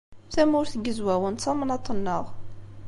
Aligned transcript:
Tamurt 0.33 0.73
n 0.77 0.81
Yizwawen 0.85 1.35
d 1.35 1.39
tamnaḍt-nneɣ. 1.43 2.25